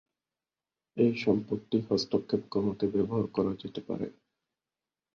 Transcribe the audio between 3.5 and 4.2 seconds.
যেতে পারে।